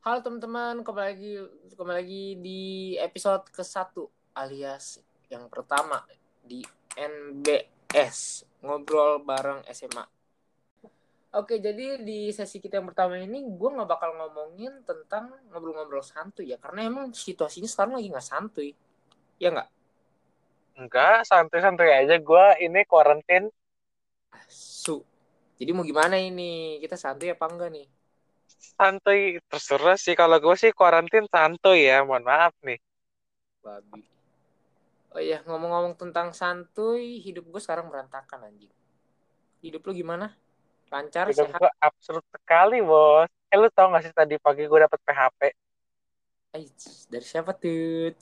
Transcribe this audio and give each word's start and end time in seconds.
Halo 0.00 0.24
teman-teman, 0.24 0.80
kembali 0.80 1.08
lagi 1.12 1.32
kembali 1.76 1.96
lagi 2.00 2.24
di 2.40 2.60
episode 2.96 3.44
ke-1 3.52 4.00
alias 4.32 4.96
yang 5.28 5.44
pertama 5.52 6.00
di 6.40 6.64
NBS 6.96 8.48
ngobrol 8.64 9.20
bareng 9.20 9.60
SMA. 9.68 10.00
Oke, 11.36 11.60
jadi 11.60 12.00
di 12.00 12.32
sesi 12.32 12.64
kita 12.64 12.80
yang 12.80 12.88
pertama 12.88 13.20
ini 13.20 13.44
gue 13.44 13.68
nggak 13.76 13.84
bakal 13.92 14.16
ngomongin 14.16 14.80
tentang 14.88 15.36
ngobrol-ngobrol 15.52 16.00
santuy 16.00 16.48
ya, 16.48 16.56
karena 16.56 16.88
emang 16.88 17.12
situasinya 17.12 17.68
sekarang 17.68 18.00
lagi 18.00 18.08
nggak 18.08 18.24
santuy, 18.24 18.72
ya 19.36 19.52
nggak? 19.52 19.68
Enggak, 20.80 21.28
santuy-santuy 21.28 21.92
aja. 21.92 22.16
Gue 22.16 22.56
ini 22.64 22.88
quarantine. 22.88 23.52
Su. 24.48 25.04
Jadi 25.60 25.76
mau 25.76 25.84
gimana 25.84 26.16
ini? 26.16 26.80
Kita 26.80 26.96
santuy 26.96 27.36
apa 27.36 27.44
enggak 27.52 27.68
nih? 27.68 27.99
Santuy, 28.60 29.40
terserah 29.48 29.96
sih. 29.96 30.12
Kalau 30.12 30.36
gue 30.36 30.56
sih 30.60 30.70
quarantine 30.76 31.24
santuy 31.32 31.88
ya. 31.88 32.04
Mohon 32.04 32.24
maaf 32.28 32.54
nih. 32.60 32.76
Babi. 33.64 34.04
Oh 35.10 35.18
iya, 35.18 35.42
ngomong-ngomong 35.42 35.98
tentang 35.98 36.30
santuy, 36.30 37.18
hidup 37.18 37.48
gue 37.50 37.58
sekarang 37.58 37.90
berantakan 37.90 38.46
anjing. 38.46 38.70
Hidup 39.64 39.82
lu 39.88 39.92
gimana? 39.96 40.36
Lancar, 40.92 41.32
Hidup 41.32 41.50
sehat? 41.50 41.58
gue 41.58 41.70
absurd 41.82 42.24
sekali, 42.30 42.78
bos. 42.78 43.26
Eh, 43.50 43.58
lu 43.58 43.66
tau 43.74 43.90
gak 43.90 44.06
sih 44.06 44.14
tadi 44.14 44.38
pagi 44.38 44.70
gue 44.70 44.78
dapet 44.78 45.00
PHP? 45.02 45.40
Eits, 46.54 47.10
dari 47.10 47.26
siapa 47.26 47.50
tuh? 47.58 48.14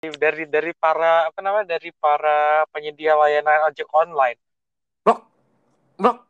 Dari 0.00 0.48
dari 0.48 0.72
para 0.72 1.28
apa 1.28 1.40
namanya 1.44 1.76
dari 1.76 1.92
para 1.92 2.64
penyedia 2.72 3.12
layanan 3.20 3.68
ojek 3.68 3.88
online. 3.92 4.40
Blok, 5.04 5.28
blok. 6.00 6.24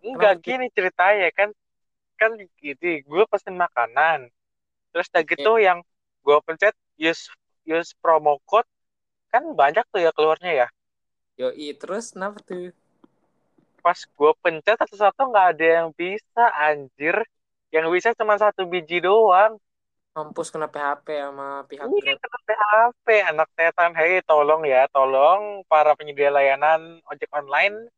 Enggak 0.00 0.38
Kenapa 0.38 0.46
gini 0.46 0.66
ceritanya 0.70 1.28
kan 1.34 1.50
kan 2.20 2.36
gitu. 2.36 3.00
Gue 3.08 3.24
pesen 3.24 3.56
makanan. 3.56 4.28
Terus 4.92 5.08
udah 5.08 5.24
gitu 5.24 5.52
yang 5.56 5.80
gue 6.20 6.36
pencet 6.44 6.76
use 7.00 7.32
use 7.64 7.96
promo 7.96 8.36
code 8.44 8.68
kan 9.32 9.40
banyak 9.56 9.88
tuh 9.88 10.04
ya 10.04 10.12
keluarnya 10.12 10.52
ya. 10.52 10.68
Yoi, 11.40 11.72
terus 11.72 12.12
kenapa 12.12 12.36
tuh? 12.44 12.76
pas 13.80 13.96
gue 13.96 14.32
pencet 14.44 14.76
satu-satu 14.76 15.32
nggak 15.32 15.46
ada 15.56 15.66
yang 15.82 15.88
bisa 15.96 16.44
anjir 16.52 17.16
yang 17.72 17.88
bisa 17.88 18.12
cuma 18.12 18.36
satu 18.36 18.68
biji 18.68 19.00
doang 19.00 19.56
Mampus 20.10 20.50
kena 20.50 20.66
PHP 20.66 21.06
sama 21.22 21.64
pihak 21.70 21.86
ini 21.86 22.12
Grab. 22.12 22.20
kena 22.20 22.38
PHP 22.44 23.06
anak 23.30 23.48
setan 23.56 23.92
hei 23.96 24.20
tolong 24.26 24.62
ya 24.68 24.84
tolong 24.92 25.64
para 25.66 25.96
penyedia 25.96 26.28
layanan 26.28 27.00
ojek 27.08 27.30
online 27.32 27.88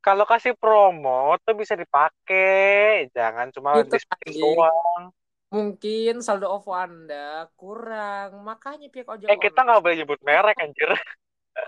kalau 0.00 0.24
kasih 0.24 0.56
promo 0.56 1.36
tuh 1.44 1.54
bisa 1.56 1.76
dipakai 1.76 3.08
jangan 3.12 3.52
cuma 3.52 3.80
Itu, 3.80 3.96
display 3.96 4.32
anjing. 4.32 4.44
doang 4.56 5.04
Mungkin 5.50 6.22
saldo 6.22 6.46
OVO 6.46 6.70
Anda 6.78 7.50
kurang, 7.58 8.46
makanya 8.46 8.86
pihak 8.86 9.10
ojek 9.10 9.26
eh 9.26 9.34
kita 9.34 9.66
nggak 9.66 9.82
boleh 9.82 9.96
nyebut 9.98 10.20
merek 10.22 10.56
anjir 10.62 10.90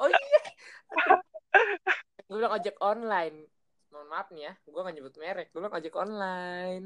Oh 0.00 0.08
iya. 0.08 0.40
gue 2.30 2.36
bilang 2.38 2.54
ojek 2.54 2.78
online. 2.80 3.44
Mohon 3.92 4.08
maaf 4.08 4.28
nih 4.32 4.48
ya, 4.48 4.52
gue 4.56 4.80
gak 4.80 4.96
nyebut 4.96 5.14
merek. 5.20 5.46
Gue 5.52 5.60
bilang 5.60 5.76
ojek 5.76 5.94
online. 5.98 6.84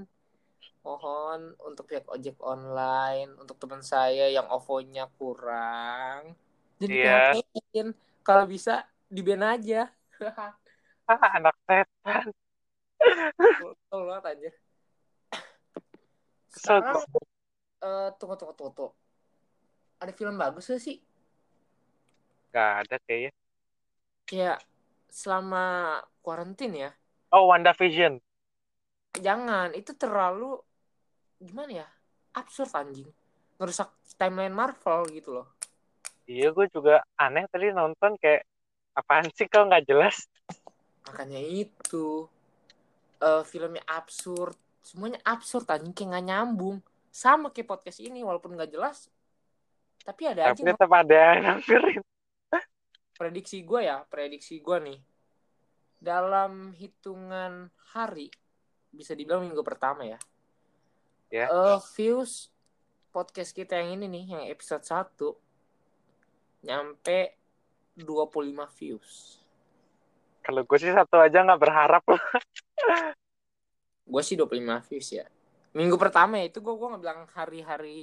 Mohon 0.82 1.54
untuk 1.62 1.84
pihak 1.86 2.06
ojek 2.10 2.34
online, 2.42 3.30
untuk 3.38 3.58
teman 3.62 3.82
saya 3.82 4.26
yang 4.30 4.46
OVO-nya 4.50 5.06
kurang. 5.18 6.34
Jadi. 6.82 6.94
PHP-in. 6.98 7.94
Kalau 8.26 8.46
bisa, 8.46 8.86
di 9.06 9.22
aja. 9.22 9.86
anak 11.36 11.54
setan 11.66 12.26
Betul 13.60 14.02
banget 14.10 14.52
kesel 16.52 16.80
Sekarang, 16.80 16.98
eh, 17.86 18.08
tunggu, 18.18 18.34
tunggu, 18.40 18.54
tunggu, 18.58 18.72
tunggu. 18.74 18.88
Ada 20.02 20.12
film 20.18 20.36
bagus 20.42 20.66
gak 20.72 20.82
sih? 20.86 20.96
nggak 22.50 22.70
ada 22.82 22.96
kayaknya 23.06 23.30
Kayak 24.28 24.58
selama 25.18 25.64
kuarantin 26.24 26.72
ya. 26.84 26.90
oh 27.34 27.46
WandaVision 27.50 28.18
Jangan, 29.26 29.68
itu 29.80 29.92
terlalu 30.02 30.50
gimana 31.46 31.72
ya? 31.84 31.88
Absurd 32.40 32.72
anjing. 32.80 33.08
Ngerusak 33.58 33.88
timeline 34.20 34.54
Marvel 34.60 35.00
gitu 35.16 35.30
loh. 35.40 35.46
iya 36.32 36.46
gue 36.54 36.66
juga 36.74 36.94
aneh 37.24 37.44
tadi 37.52 37.66
nonton 37.78 38.12
kayak 38.22 38.42
apaan 38.98 39.26
sih 39.36 39.46
kau 39.52 39.62
nggak 39.68 39.84
jelas 39.90 40.16
Makanya 41.06 41.40
itu 41.40 42.26
eh 43.22 43.44
filmnya 43.46 43.82
absurd. 43.86 44.56
Semuanya 44.82 45.18
absurd 45.26 45.66
anjing 45.66 45.94
kayak 45.94 46.10
gak 46.20 46.26
nyambung. 46.26 46.78
Sama 47.10 47.50
kayak 47.50 47.70
podcast 47.70 47.98
ini 47.98 48.22
walaupun 48.22 48.54
gak 48.54 48.70
jelas. 48.70 49.10
Tapi 50.06 50.22
ada 50.30 50.52
aja 50.52 50.54
tapi 50.54 50.70
tetap 50.70 50.92
ada 50.92 51.22
prediksi 53.18 53.64
gue 53.64 53.80
ya, 53.88 54.04
prediksi 54.06 54.62
gue 54.62 54.78
nih. 54.78 54.98
Dalam 55.96 56.76
hitungan 56.76 57.72
hari 57.96 58.30
bisa 58.92 59.16
dibilang 59.16 59.42
minggu 59.42 59.64
pertama 59.66 60.06
ya. 60.06 60.20
Ya. 61.32 61.50
Eh, 61.50 61.78
views 61.98 62.54
podcast 63.10 63.50
kita 63.56 63.80
yang 63.80 63.98
ini 63.98 64.06
nih, 64.06 64.24
yang 64.36 64.44
episode 64.46 64.84
1 64.84 65.34
nyampe 66.68 67.34
25 67.96 68.68
views. 68.76 69.40
Kalau 70.46 70.62
gue 70.62 70.78
sih 70.78 70.94
satu 70.94 71.18
aja 71.18 71.42
nggak 71.42 71.58
berharap 71.58 72.06
loh. 72.06 72.22
Gue 74.06 74.22
sih 74.22 74.38
25 74.38 74.86
views 74.86 75.08
ya. 75.10 75.26
Minggu 75.74 75.98
pertama 75.98 76.38
ya 76.38 76.46
itu 76.46 76.62
gue 76.62 76.70
gue 76.70 76.86
nggak 76.86 77.02
bilang 77.02 77.20
hari-hari 77.34 77.98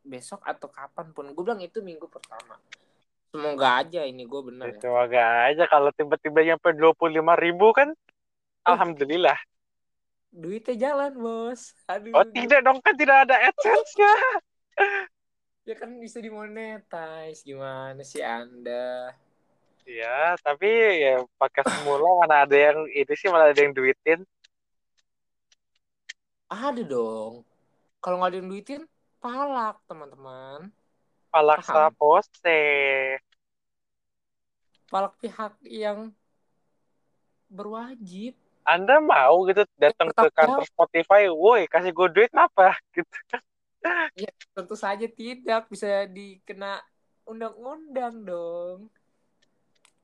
besok 0.00 0.40
atau 0.48 0.72
kapan 0.72 1.12
pun. 1.12 1.28
Gue 1.36 1.44
bilang 1.44 1.60
itu 1.60 1.84
minggu 1.84 2.08
pertama. 2.08 2.56
Semoga 3.28 3.84
aja 3.84 4.08
ini 4.08 4.24
gue 4.24 4.40
bener 4.40 4.72
ya. 4.72 4.80
Semoga 4.80 5.24
aja 5.52 5.64
kalau 5.68 5.92
tiba-tiba 5.92 6.40
nyampe 6.40 6.72
25 6.72 7.44
ribu 7.44 7.76
kan. 7.76 7.92
Alhamdulillah. 8.64 9.36
Duitnya 10.32 10.88
jalan 10.88 11.12
bos. 11.12 11.76
Aduh. 11.92 12.16
Oh 12.16 12.24
tidak 12.24 12.64
dong 12.64 12.80
kan 12.80 12.96
tidak 12.96 13.28
ada 13.28 13.36
AdSense-nya. 13.52 14.12
Ya 15.68 15.74
kan 15.76 15.92
bisa 16.00 16.24
dimonetize. 16.24 17.44
Gimana 17.44 18.00
sih 18.00 18.24
anda? 18.24 19.12
Ya, 19.82 20.38
tapi 20.38 20.70
ya 21.02 21.26
pakai 21.42 21.66
semula 21.66 22.22
mana 22.22 22.46
ada 22.46 22.54
yang 22.54 22.86
ini 22.86 23.14
sih 23.18 23.26
malah 23.26 23.50
ada 23.50 23.58
yang 23.58 23.74
duitin. 23.74 24.22
Ada 26.46 26.86
dong. 26.86 27.42
Kalau 27.98 28.22
nggak 28.22 28.30
ada 28.30 28.38
yang 28.38 28.50
duitin, 28.50 28.82
palak 29.18 29.82
teman-teman. 29.90 30.70
Palaksa 31.34 31.90
Paham. 31.90 31.96
pose. 31.98 32.62
Palak 34.86 35.16
pihak 35.18 35.56
yang 35.66 36.14
berwajib. 37.50 38.38
Anda 38.62 39.02
mau 39.02 39.42
gitu 39.50 39.66
datang 39.74 40.14
ke 40.14 40.30
kantor 40.30 40.62
Spotify, 40.62 41.26
woi 41.26 41.66
kasih 41.66 41.90
gue 41.90 42.08
duit 42.14 42.32
apa? 42.36 42.78
Gitu. 42.94 43.18
Tentu 44.54 44.78
saja 44.78 45.10
tidak 45.10 45.66
bisa 45.66 46.06
dikena 46.06 46.78
undang-undang 47.26 48.22
dong. 48.22 48.86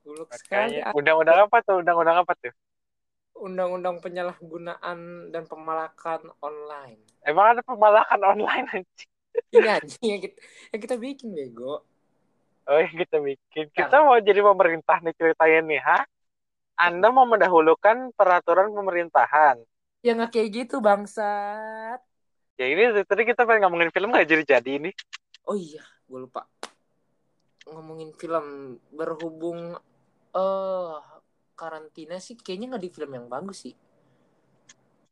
Buluk 0.09 0.33
sekali. 0.33 0.81
Undang-undang 0.97 1.45
apa 1.45 1.61
tuh? 1.61 1.85
Undang-undang 1.85 2.25
apa 2.25 2.33
tuh? 2.41 2.53
Undang-undang 3.37 4.01
penyalahgunaan 4.01 5.29
dan 5.29 5.45
pemalakan 5.45 6.33
online. 6.41 7.05
Emang 7.21 7.53
ada 7.53 7.61
pemalakan 7.61 8.21
online 8.25 8.67
anjing? 8.73 9.11
Ini 9.53 9.69
anjing 9.69 10.07
yang 10.09 10.23
kita, 10.25 10.37
yang 10.73 10.81
kita 10.81 10.95
bikin 10.97 11.29
bego. 11.37 11.85
Oh 12.65 12.79
yang 12.81 12.97
kita 12.97 13.21
bikin. 13.21 13.69
Kita 13.69 14.01
mau 14.01 14.17
jadi 14.17 14.41
pemerintah 14.41 14.97
nih 15.05 15.13
ceritanya 15.13 15.61
nih, 15.61 15.81
ha? 15.85 16.01
Anda 16.81 17.13
mau 17.13 17.29
mendahulukan 17.29 18.17
peraturan 18.17 18.73
pemerintahan. 18.73 19.61
Ya 20.01 20.17
nggak 20.17 20.33
kayak 20.33 20.49
gitu 20.65 20.81
bangsat. 20.81 22.01
Ya 22.57 22.67
ini 22.67 23.05
tadi 23.05 23.23
kita 23.29 23.45
pengen 23.45 23.69
ngomongin 23.69 23.93
film 23.93 24.09
nggak 24.09 24.25
jadi-jadi 24.25 24.71
ini. 24.83 24.91
Oh 25.45 25.55
iya, 25.55 25.85
gue 26.09 26.19
lupa. 26.27 26.49
Ngomongin 27.69 28.11
film 28.17 28.79
berhubung 28.91 29.77
eh 30.37 30.97
karantina 31.59 32.17
sih 32.27 32.35
kayaknya 32.45 32.67
nggak 32.71 32.85
di 32.87 32.91
film 32.97 33.11
yang 33.17 33.27
bagus 33.35 33.59
sih. 33.65 33.75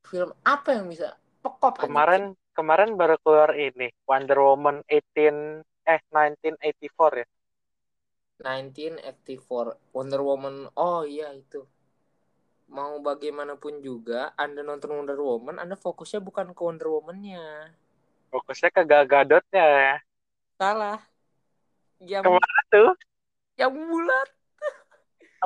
Film 0.09 0.31
apa 0.47 0.69
yang 0.77 0.87
bisa 0.93 1.09
pekop? 1.45 1.77
Kemarin 1.83 2.25
kemarin 2.57 2.91
baru 3.01 3.17
keluar 3.25 3.51
ini 3.67 3.87
Wonder 4.09 4.39
Woman 4.47 4.77
18 4.93 5.65
eh 5.93 6.01
1984 6.13 7.11
ya. 7.21 7.27
1984 8.43 9.69
Wonder 9.95 10.21
Woman. 10.29 10.57
Oh 10.87 11.03
iya 11.15 11.29
itu. 11.43 11.61
Mau 12.77 12.95
bagaimanapun 13.07 13.75
juga 13.89 14.21
Anda 14.45 14.61
nonton 14.69 14.91
Wonder 14.97 15.19
Woman, 15.29 15.57
Anda 15.63 15.75
fokusnya 15.85 16.21
bukan 16.29 16.47
ke 16.57 16.61
Wonder 16.67 16.89
Woman-nya. 16.95 17.45
Fokusnya 18.31 18.69
ke 18.77 18.83
Gal 18.91 19.05
Gadotnya 19.13 19.65
ya. 19.85 19.95
Salah. 20.59 21.01
Yang 22.01 22.25
Ke 22.25 22.29
mana 22.35 22.61
tuh? 22.73 22.91
yang 23.61 23.73
bulat. 23.75 24.29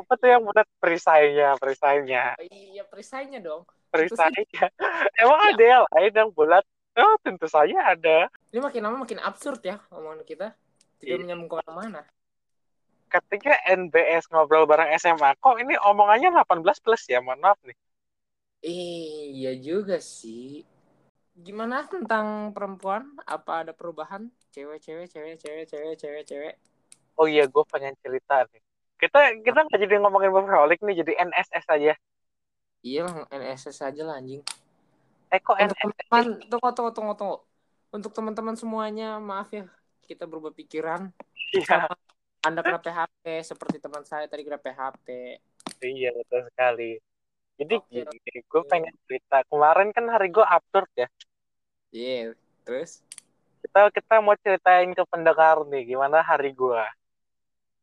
Apa 0.00 0.12
tuh 0.16 0.28
yang 0.28 0.42
buat 0.42 0.64
perisainya, 0.80 1.60
perisainya, 1.60 2.34
Oh, 2.34 2.46
iya 2.48 2.82
perisainya 2.82 3.38
dong. 3.38 3.68
perisainya. 3.92 4.66
Emang 5.20 5.40
Ya. 5.44 5.48
ada 5.52 5.64
yang 5.64 5.84
lain 5.92 6.12
yang 6.16 6.30
bulat? 6.32 6.64
Oh, 6.96 7.16
tentu 7.20 7.46
saja 7.46 7.94
ada. 7.94 8.26
Ini 8.50 8.58
makin 8.58 8.80
lama 8.82 8.96
makin 9.04 9.20
absurd 9.20 9.60
ya 9.62 9.78
omongan 9.92 10.24
kita. 10.24 10.56
Tidak 10.98 11.16
Iya. 11.16 11.20
menyambung 11.20 11.48
ke 11.48 11.56
mana-mana. 11.62 12.02
Ketika 13.10 13.52
NBS 13.66 14.30
ngobrol 14.30 14.64
bareng 14.64 14.90
SMA, 14.96 15.34
kok 15.36 15.58
ini 15.58 15.74
omongannya 15.76 16.30
18 16.30 16.78
plus 16.78 17.02
ya? 17.06 17.18
Mohon 17.18 17.40
maaf 17.42 17.58
nih. 17.66 17.76
Iya 18.60 19.52
juga 19.56 19.98
sih. 19.98 20.62
Gimana 21.34 21.88
tentang 21.88 22.52
perempuan? 22.52 23.16
Apa 23.24 23.64
ada 23.66 23.72
perubahan? 23.72 24.28
Cewek, 24.52 24.78
cewek, 24.84 25.08
cewek, 25.08 25.36
cewek, 25.40 25.64
cewek, 25.66 25.94
cewek, 25.96 26.22
cewek. 26.26 26.54
Oh 27.16 27.26
iya, 27.26 27.48
gue 27.48 27.64
pengen 27.66 27.96
cerita 28.04 28.44
nih. 28.52 28.62
Kita 29.00 29.18
kita 29.40 29.58
nggak 29.64 29.80
jadi 29.80 29.94
ngomongin 30.04 30.28
workaholic 30.28 30.78
nih, 30.84 31.00
jadi 31.00 31.12
NSS 31.24 31.66
aja. 31.72 31.92
Iya 32.84 33.00
lah, 33.08 33.14
NSS 33.32 33.78
aja 33.80 34.02
lah 34.04 34.20
anjing. 34.20 34.44
Eh 35.32 35.40
kok 35.40 35.56
Untuk 35.56 35.76
NSS? 35.76 35.96
teman, 36.04 36.26
tunggu, 36.48 36.68
tunggu, 36.76 36.90
tunggu, 36.92 37.14
tunggu. 37.16 37.36
Untuk 37.90 38.12
teman-teman 38.14 38.54
semuanya, 38.54 39.18
maaf 39.18 39.50
ya, 39.50 39.66
kita 40.06 40.28
berubah 40.28 40.52
pikiran. 40.54 41.10
Iya, 41.50 41.90
Anda 42.46 42.60
kena 42.64 42.80
PHP 42.80 43.24
seperti 43.44 43.76
teman 43.82 44.04
saya 44.06 44.24
tadi 44.30 44.46
kena 44.46 44.56
PHP. 44.56 45.06
iya 45.84 46.08
betul 46.14 46.40
sekali. 46.52 46.96
Jadi 47.60 47.74
Oke, 47.76 48.00
gini, 48.08 48.40
gue 48.40 48.62
pengen 48.64 48.94
cerita. 49.04 49.44
Kemarin 49.44 49.92
kan 49.92 50.08
hari 50.08 50.32
gue 50.32 50.40
absurd 50.40 50.88
ya. 50.96 51.08
Iya, 51.92 52.32
terus? 52.64 53.04
Kita 53.60 53.92
kita 53.92 54.14
mau 54.24 54.32
ceritain 54.40 54.88
ke 54.96 55.04
pendengar 55.04 55.60
nih, 55.68 55.92
gimana 55.92 56.24
hari 56.24 56.56
gue. 56.56 56.80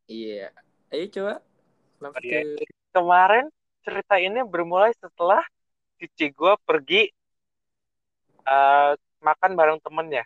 Iya. 0.10 0.50
Ayo 0.92 1.06
coba. 1.12 1.34
Kenapa 1.98 2.18
Iya. 2.24 2.42
Kemarin 2.96 3.46
cerita 3.84 4.16
ini 4.18 4.40
bermulai 4.48 4.96
setelah 4.98 5.44
cici 6.00 6.32
gue 6.32 6.54
pergi 6.64 7.12
eh, 8.48 8.92
makan 9.20 9.52
bareng 9.60 9.80
temennya. 9.84 10.24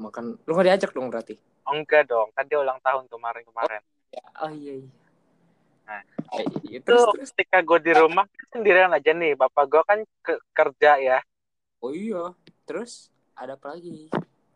Makan. 0.00 0.40
Lu 0.48 0.56
gak 0.56 0.66
diajak 0.66 0.90
dong 0.96 1.12
berarti? 1.12 1.36
Oh, 1.68 1.76
enggak 1.76 2.08
dong, 2.08 2.32
kan 2.32 2.48
dia 2.48 2.56
ulang 2.56 2.80
tahun 2.80 3.04
kemarin-kemarin. 3.12 3.84
Oh 4.40 4.50
iya, 4.50 4.80
iya. 4.80 4.90
Nah, 5.84 6.02
Eh, 6.38 6.46
iya. 6.64 6.78
Itu 6.80 6.86
Terus, 6.88 7.04
terus. 7.12 7.30
ketika 7.36 7.58
gue 7.60 7.78
di 7.84 7.92
rumah 7.92 8.24
sendirian 8.48 8.90
aja 8.94 9.12
nih, 9.12 9.36
bapak 9.36 9.64
gue 9.68 9.82
kan 9.84 9.98
ke- 10.24 10.42
kerja 10.56 10.96
ya. 10.96 11.18
Oh 11.84 11.92
iya. 11.92 12.32
Terus? 12.64 13.12
Ada 13.36 13.60
apa 13.60 13.76
lagi? 13.76 14.08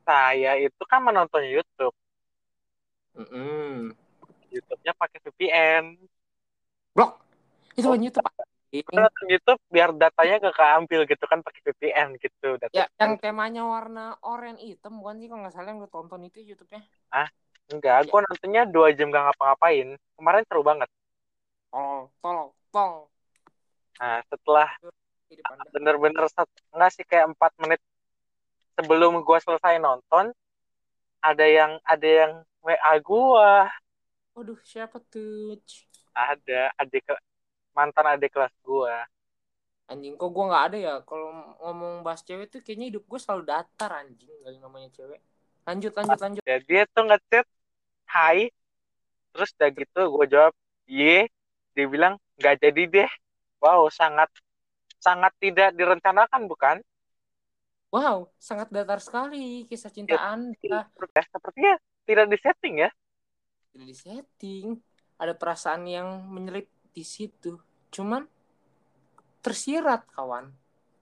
Saya 0.09 0.57
itu 0.57 0.83
kan 0.89 1.05
menonton 1.05 1.45
YouTube. 1.45 1.93
Mm-mm. 3.15 3.93
YouTube-nya 4.55 4.93
pakai 4.95 5.19
VPN. 5.27 5.85
Blok. 6.95 7.19
Itu 7.75 7.91
Oh. 7.91 7.99
kan 7.99 8.01
YouTube. 8.01 8.27
Gue 8.75 8.99
nonton 8.99 9.27
YouTube 9.31 9.61
biar 9.71 9.95
datanya 9.95 10.51
gak 10.51 10.59
keambil 10.59 11.07
gitu 11.07 11.25
kan 11.31 11.39
pakai 11.47 11.61
VPN 11.63 12.19
gitu. 12.19 12.59
Data 12.59 12.75
Ya, 12.75 12.91
yang 12.99 13.23
temanya 13.23 13.63
warna 13.63 14.19
oranye 14.27 14.75
hitam 14.75 14.99
bukan 14.99 15.23
sih 15.23 15.31
kalau 15.31 15.47
nggak 15.47 15.55
salah 15.55 15.71
yang 15.71 15.79
lu 15.79 15.87
tonton 15.87 16.27
itu 16.27 16.43
YouTube-nya. 16.43 16.83
Enggak, 17.71 18.11
gue 18.11 18.19
nontonnya 18.19 18.63
dua 18.67 18.91
jam 18.93 19.15
gak 19.15 19.31
ngapa-ngapain. 19.31 19.95
Kemarin 20.19 20.43
seru 20.51 20.63
banget. 20.67 20.91
Tol, 21.71 22.11
tol, 22.19 22.51
tol. 22.75 23.09
Nah, 24.03 24.21
setelah 24.27 24.69
bener-bener 25.71 26.27
enggak 26.75 26.91
sih 26.93 27.07
kayak 27.07 27.31
empat 27.31 27.55
menit 27.63 27.81
sebelum 28.75 29.23
gue 29.23 29.39
selesai 29.39 29.79
nonton, 29.79 30.35
ada 31.23 31.47
yang 31.47 31.79
ada 31.87 32.05
yang 32.05 32.33
WA 32.61 32.95
gue, 33.01 33.51
Waduh, 34.35 34.59
siapa 34.67 34.99
tuh? 35.13 35.55
ada 36.15 36.71
adik 36.79 37.03
ke- 37.11 37.23
mantan 37.75 38.07
adik 38.15 38.31
kelas 38.35 38.55
gue. 38.63 38.95
Anjing 39.85 40.17
kok 40.17 40.31
gue 40.33 40.45
nggak 40.49 40.65
ada 40.73 40.79
ya 40.81 40.95
kalau 41.05 41.29
ngomong 41.61 42.01
bahas 42.01 42.25
cewek 42.25 42.49
tuh 42.49 42.65
kayaknya 42.65 42.89
hidup 42.95 43.05
gue 43.05 43.21
selalu 43.21 43.43
datar 43.45 43.91
anjing 44.01 44.33
dari 44.41 44.57
namanya 44.57 44.89
cewek. 44.97 45.21
Lanjut 45.69 45.93
lanjut 45.93 46.19
lanjut. 46.25 46.43
Ya, 46.49 46.57
dia 46.65 46.83
tuh 46.89 47.05
ngechat, 47.05 47.47
hai, 48.09 48.49
terus 49.35 49.51
udah 49.59 49.71
gitu 49.77 50.01
gue 50.15 50.27
jawab, 50.33 50.53
ye, 50.89 51.29
dia 51.77 51.87
bilang 51.91 52.17
nggak 52.41 52.65
jadi 52.65 52.83
deh. 52.89 53.11
Wow, 53.61 53.93
sangat 53.93 54.29
sangat 55.05 55.33
tidak 55.37 55.77
direncanakan 55.77 56.49
bukan? 56.49 56.77
Wow, 57.93 58.33
sangat 58.43 58.73
datar 58.75 58.99
sekali 58.99 59.69
kisah 59.71 59.93
cinta 59.93 60.17
Anda. 60.19 60.91
Ya, 60.99 61.23
sepertinya 61.29 61.75
tidak 62.09 62.27
disetting 62.33 62.75
ya. 62.83 62.91
Tidak 63.75 63.87
disetting. 63.91 64.79
Ada 65.19 65.35
perasaan 65.35 65.91
yang 65.91 66.31
menyelip 66.31 66.71
di 66.95 67.03
situ. 67.03 67.59
Cuman 67.91 68.23
tersirat 69.43 70.07
kawan. 70.15 70.55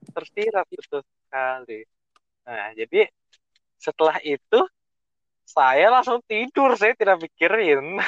tersirat 0.03 0.67
betul 0.67 0.99
sekali. 0.99 1.87
Nah, 2.43 2.75
jadi 2.75 3.07
setelah 3.79 4.19
itu 4.19 4.59
saya 5.47 5.87
langsung 5.93 6.19
tidur, 6.27 6.75
saya 6.75 6.91
tidak 6.97 7.23
pikirin. 7.23 8.01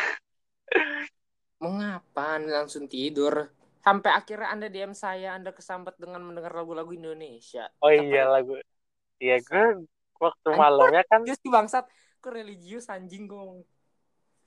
Mengapa 1.63 2.35
Anda 2.35 2.65
langsung 2.65 2.91
tidur? 2.91 3.53
Sampai 3.79 4.11
akhirnya 4.11 4.49
Anda 4.49 4.67
DM 4.67 4.91
saya, 4.91 5.37
Anda 5.37 5.53
kesambat 5.53 5.95
dengan 6.01 6.25
mendengar 6.25 6.51
lagu-lagu 6.51 6.91
Indonesia. 6.91 7.69
Oh 7.79 7.93
iya 7.93 8.27
lagu, 8.27 8.57
iya 9.21 9.39
gue 9.39 9.87
waktu 10.19 10.49
malamnya 10.51 11.05
kan, 11.05 11.21
Religius 11.23 11.39
sih 11.39 11.51
bangsat. 11.53 11.85
Religius 12.25 12.89
anjing 12.89 13.29
gong. 13.29 13.61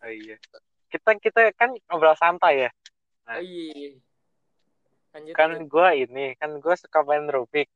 Oh 0.05 0.13
iya, 0.13 0.37
kita 0.89 1.11
kita 1.19 1.41
kan 1.59 1.75
ngobrol 1.89 2.17
santai 2.19 2.69
ya. 2.69 2.71
Oh 3.29 3.43
iya. 3.43 3.99
Lanjut, 5.13 5.35
Kan 5.35 5.51
gue 5.65 5.89
ini, 6.05 6.27
kan 6.37 6.51
gue 6.61 6.75
suka 6.77 7.01
main 7.03 7.25
Rubik, 7.29 7.69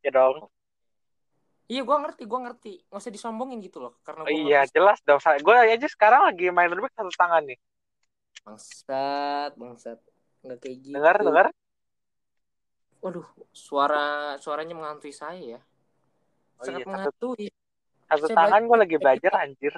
ya 0.00 0.10
dong. 0.10 0.48
Iya, 1.70 1.86
gua 1.86 2.02
ngerti, 2.02 2.26
gua 2.26 2.50
ngerti. 2.50 2.82
Nggak 2.90 2.98
usah 2.98 3.14
disombongin 3.14 3.62
gitu 3.62 3.78
loh, 3.78 3.94
karena 4.02 4.26
Oh 4.26 4.28
gua 4.28 4.34
iya, 4.42 4.60
ngerti. 4.66 4.74
jelas 4.74 4.98
dong. 5.06 5.22
Gue 5.22 5.54
aja 5.54 5.86
sekarang 5.86 6.26
lagi 6.26 6.50
main 6.50 6.66
Rubik 6.66 6.90
satu 6.98 7.14
tangan 7.14 7.46
nih. 7.46 7.58
Bangsat, 8.42 9.52
bangsat. 9.54 9.98
Nggak 10.42 10.58
kayak 10.58 10.76
gitu. 10.82 10.94
Dengar, 10.98 11.16
dengar. 11.22 11.46
Waduh, 13.00 13.28
suara 13.54 14.34
suaranya 14.42 14.74
menghantui 14.74 15.14
saya 15.14 15.38
ya. 15.38 15.60
Oh 16.58 16.64
Sangat 16.66 16.80
iya, 16.82 16.84
satu, 16.84 16.90
menghantui. 16.90 17.46
satu 18.10 18.26
Saya 18.26 18.36
tangan 18.36 18.62
gue 18.66 18.76
lagi 18.82 18.96
belajar 18.98 19.32
anjir. 19.38 19.72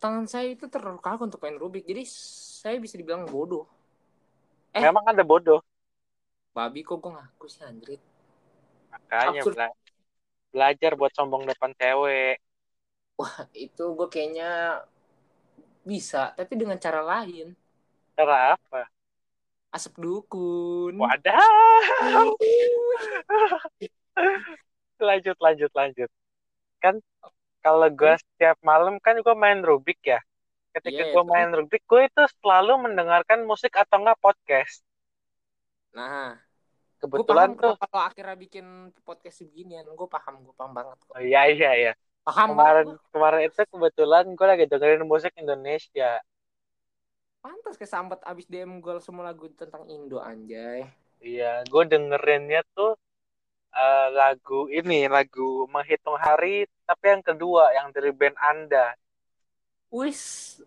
Tangan 0.00 0.24
saya 0.24 0.48
itu 0.48 0.64
terlalu 0.66 0.98
kaku 0.98 1.28
untuk 1.28 1.44
main 1.44 1.60
Rubik, 1.60 1.84
jadi 1.84 2.02
saya 2.08 2.80
bisa 2.80 2.96
dibilang 2.96 3.28
bodoh. 3.28 3.68
Eh. 4.72 4.80
Memang 4.80 5.04
ada 5.04 5.20
bodoh. 5.20 5.60
Babi 6.56 6.80
kok 6.80 6.98
gua 6.98 7.20
ngaku 7.20 7.46
sih 7.46 7.62
anjrit. 7.62 8.00
Makanya 8.90 9.44
Absurd. 9.44 9.54
bela- 9.54 9.78
belajar 10.50 10.92
buat 10.96 11.12
sombong 11.14 11.44
depan 11.46 11.70
cewek. 11.76 12.40
Itu 13.52 13.92
gue 13.92 14.08
kayaknya 14.08 14.80
bisa, 15.84 16.32
tapi 16.32 16.56
dengan 16.56 16.80
cara 16.80 17.04
lain. 17.04 17.52
Cara 18.16 18.56
apa? 18.56 18.88
Asap 19.70 20.00
dukun. 20.00 20.96
Wadah. 20.96 21.38
lanjut 25.00 25.32
lanjut 25.40 25.72
lanjut 25.72 26.10
kan 26.76 27.00
kalau 27.64 27.88
gue 28.00 28.14
setiap 28.22 28.56
malam 28.62 28.94
kan 29.04 29.14
gue 29.24 29.34
main 29.44 29.60
Rubik 29.68 30.00
ya 30.04 30.20
ketika 30.74 31.02
Iya, 31.02 31.12
gue 31.12 31.22
itu. 31.22 31.30
main 31.34 31.48
Rubik 31.56 31.82
gue 31.90 32.02
itu 32.08 32.22
selalu 32.40 32.72
mendengarkan 32.86 33.38
musik 33.50 33.72
atau 33.76 33.96
enggak 34.00 34.18
podcast 34.24 34.82
Nah, 35.96 36.38
gue 37.14 37.22
kebetulan 37.22 37.50
tuh 37.58 37.74
lo 37.94 38.00
akhirnya 38.08 38.36
bikin 38.44 38.66
podcast 39.06 39.38
beginian. 39.46 39.86
Gue 39.98 40.08
paham, 40.14 40.34
gue 40.46 40.54
paham 40.58 40.72
banget 40.78 40.98
kok. 41.08 41.16
oh, 41.16 41.22
iya 41.22 41.40
iya 41.50 41.70
iya 41.82 41.92
Paham 42.26 42.48
kemarin 42.52 42.86
banget. 42.86 42.98
kemarin 43.12 43.40
itu 43.48 43.60
kebetulan 43.72 44.24
gue 44.38 44.46
lagi 44.46 44.64
dengerin 44.70 45.04
musik 45.08 45.32
Indonesia 45.36 46.20
Pantas 47.44 47.76
kesambat 47.80 48.20
abis 48.30 48.46
DM 48.52 48.72
gue 48.84 48.94
semua 49.06 49.24
lagu 49.32 49.48
tentang 49.60 49.82
Indo 49.88 50.18
anjay. 50.20 50.80
iya 51.20 51.62
gue 51.64 51.82
dengerinnya 51.92 52.60
tuh 52.76 52.90
eh, 53.74 54.08
lagu 54.14 54.66
ini 54.68 55.06
lagu 55.06 55.66
menghitung 55.70 56.18
hari 56.18 56.66
tapi 56.86 57.04
yang 57.10 57.22
kedua 57.22 57.70
yang 57.74 57.94
dari 57.94 58.10
band 58.10 58.36
Anda 58.38 58.94
Wis, 59.90 60.62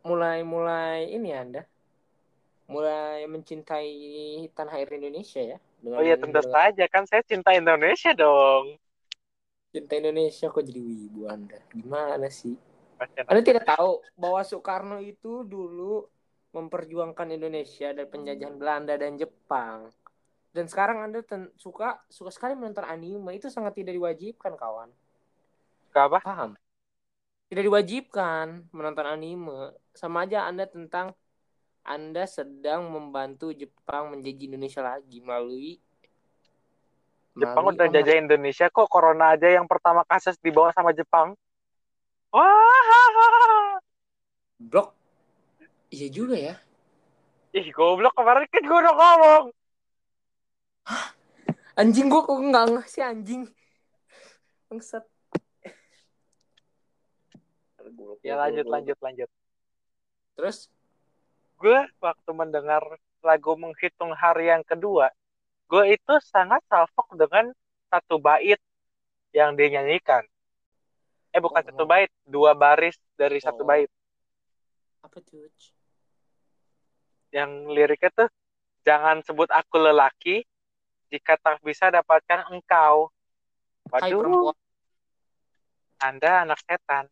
mulai-mulai 0.00 1.12
ini 1.12 1.28
ya, 1.28 1.44
Anda. 1.44 1.62
Mulai 2.72 3.28
mencintai 3.28 3.92
tanah 4.56 4.80
air 4.80 4.88
Indonesia 4.96 5.44
ya. 5.44 5.58
Dengan 5.84 6.00
oh 6.00 6.02
iya 6.02 6.16
tentu 6.16 6.40
mendengar 6.40 6.72
saja 6.72 6.84
kan 6.88 7.04
saya 7.04 7.20
cinta 7.26 7.50
Indonesia 7.52 8.14
dong 8.14 8.78
Cinta 9.74 9.98
Indonesia 9.98 10.46
kok 10.46 10.64
jadi 10.64 10.80
wibu 10.80 11.28
Anda. 11.28 11.58
Gimana 11.74 12.28
sih? 12.32 12.56
Pasien 12.96 13.24
Anda 13.28 13.42
tidak 13.44 13.64
tahu 13.68 14.00
bahwa 14.16 14.40
Soekarno 14.46 15.00
itu 15.02 15.44
dulu 15.44 16.06
memperjuangkan 16.52 17.28
Indonesia 17.32 17.92
dari 17.92 18.08
penjajahan 18.08 18.56
Belanda 18.56 18.94
dan 18.96 19.20
Jepang. 19.20 19.92
Dan 20.52 20.68
sekarang 20.68 21.00
Anda 21.00 21.24
ten- 21.24 21.52
suka 21.56 22.04
suka 22.12 22.28
sekali 22.28 22.52
menonton 22.52 22.84
anime 22.84 23.40
itu 23.40 23.48
sangat 23.48 23.72
tidak 23.72 23.96
diwajibkan 23.96 24.52
kawan. 24.54 24.92
Suka 25.88 26.00
apa 26.08 26.18
Paham? 26.20 26.52
Tidak 27.48 27.64
diwajibkan 27.64 28.68
menonton 28.68 29.06
anime. 29.08 29.72
Sama 29.96 30.28
aja 30.28 30.44
Anda 30.44 30.68
tentang 30.68 31.16
Anda 31.82 32.28
sedang 32.28 32.86
membantu 32.92 33.50
Jepang 33.50 34.12
menjadi 34.12 34.46
Indonesia 34.46 34.84
lagi 34.84 35.18
melalui 35.24 35.80
Jepang 37.32 37.72
udah 37.72 37.88
jajah 37.88 38.16
Indonesia 38.20 38.68
kok 38.68 38.92
corona 38.92 39.32
aja 39.32 39.48
yang 39.48 39.64
pertama 39.64 40.04
kasus 40.04 40.36
dibawa 40.36 40.68
sama 40.76 40.92
Jepang. 40.92 41.32
Wah. 42.28 43.80
Blok. 44.60 44.92
Iya 45.88 46.08
juga 46.12 46.36
ya. 46.36 46.60
Ih, 47.56 47.68
goblok 47.72 48.16
kemarin 48.16 48.48
kan 48.48 48.64
gue 48.64 48.78
udah 48.84 48.94
ngomong. 48.96 49.44
Anjing 51.80 52.06
gua 52.12 52.22
kok 52.28 52.38
nggak 52.38 52.64
ngeh 52.72 52.86
sih 52.88 53.02
anjing. 53.02 53.42
Bangsat. 54.68 55.04
Ya 58.22 58.38
lanjut 58.38 58.66
lanjut 58.68 58.98
lanjut. 59.02 59.30
Terus 60.36 60.70
Gue 61.62 61.78
waktu 62.02 62.30
mendengar 62.34 62.82
lagu 63.22 63.54
menghitung 63.54 64.10
hari 64.18 64.50
yang 64.50 64.66
kedua, 64.66 65.14
gue 65.70 65.94
itu 65.94 66.14
sangat 66.26 66.58
salfok 66.66 67.14
dengan 67.14 67.54
satu 67.86 68.18
bait 68.18 68.58
yang 69.30 69.54
dia 69.54 69.78
nyanyikan. 69.78 70.26
Eh 71.30 71.38
bukan 71.38 71.62
Oh, 71.62 71.66
satu 71.70 71.86
oh. 71.86 71.88
bait, 71.88 72.10
dua 72.26 72.58
baris 72.58 72.98
dari 73.14 73.38
satu 73.38 73.62
Oh. 73.62 73.68
bait. 73.70 73.86
apa 75.06 75.18
tuh? 75.22 75.46
Yang 77.30 77.50
liriknya 77.70 78.10
tuh 78.10 78.28
jangan 78.82 79.22
sebut 79.22 79.46
aku 79.54 79.78
lelaki 79.78 80.42
jika 81.12 81.36
tak 81.36 81.60
bisa 81.60 81.92
dapatkan 81.92 82.48
engkau. 82.48 83.12
Hai 83.92 84.08
Waduh, 84.08 84.18
perempuan. 84.24 84.56
Anda 86.00 86.30
anak 86.48 86.58
setan. 86.64 87.04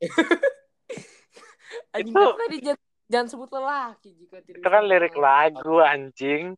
Anjing 1.96 2.12
Itu- 2.12 2.36
tadi 2.36 2.56
jangan, 2.60 2.82
jangan 3.08 3.26
sebut 3.32 3.50
lelaki 3.56 4.10
jika 4.20 4.36
tidak 4.44 4.60
Itu 4.60 4.68
kan 4.68 4.82
lirik 4.84 5.16
lagu 5.16 5.80
anjing. 5.80 6.52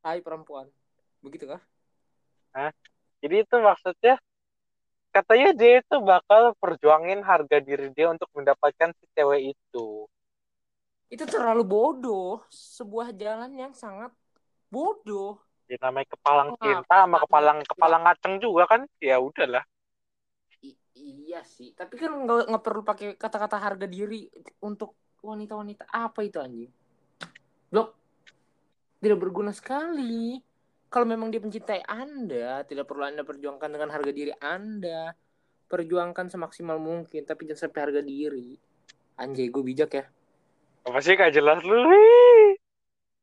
Hai 0.00 0.24
perempuan. 0.24 0.72
Begitu 1.20 1.44
kah? 1.44 1.60
Jadi 3.18 3.34
itu 3.44 3.56
maksudnya 3.58 4.16
katanya 5.12 5.50
dia 5.54 5.82
itu 5.82 5.96
bakal 6.02 6.54
perjuangin 6.58 7.22
harga 7.22 7.58
diri 7.62 7.90
dia 7.92 8.10
untuk 8.10 8.30
mendapatkan 8.34 8.94
si 8.98 9.04
cewek 9.14 9.54
itu. 9.54 10.06
Itu 11.10 11.24
terlalu 11.26 11.62
bodoh. 11.66 12.42
Sebuah 12.50 13.14
jalan 13.14 13.52
yang 13.54 13.72
sangat 13.74 14.14
bodoh. 14.70 15.38
Ya 15.68 15.76
namanya 15.84 16.08
kepalang 16.16 16.50
Wah, 16.56 16.60
cinta 16.64 16.96
sama 17.04 17.16
kepalang 17.20 17.58
kepalang 17.68 18.02
ngaceng 18.08 18.34
juga 18.40 18.64
kan. 18.64 18.80
Ya 19.04 19.20
udahlah. 19.20 19.64
I- 20.64 20.80
iya 20.96 21.44
sih. 21.44 21.76
Tapi 21.76 22.00
kan 22.00 22.08
nggak 22.08 22.48
nggak 22.48 22.64
perlu 22.64 22.82
pakai 22.82 23.14
kata-kata 23.20 23.60
harga 23.60 23.84
diri 23.84 24.32
untuk 24.64 24.96
wanita-wanita 25.20 25.84
apa 25.92 26.24
itu 26.24 26.40
anjing. 26.40 26.72
Blok. 27.68 27.92
Tidak 28.98 29.18
berguna 29.20 29.52
sekali. 29.52 30.40
Kalau 30.88 31.04
memang 31.04 31.28
dia 31.28 31.36
mencintai 31.44 31.84
Anda, 31.84 32.64
tidak 32.64 32.88
perlu 32.88 33.04
Anda 33.04 33.20
perjuangkan 33.20 33.68
dengan 33.68 33.92
harga 33.92 34.08
diri 34.08 34.32
Anda. 34.40 35.12
Perjuangkan 35.68 36.32
semaksimal 36.32 36.80
mungkin, 36.80 37.28
tapi 37.28 37.44
jangan 37.44 37.68
sampai 37.68 37.80
harga 37.84 38.00
diri. 38.00 38.56
Anjay, 39.20 39.52
gue 39.52 39.60
bijak 39.60 39.90
ya. 39.92 40.08
Apa 40.88 41.04
sih 41.04 41.12
gak 41.12 41.36
jelas 41.36 41.60
lu? 41.60 41.76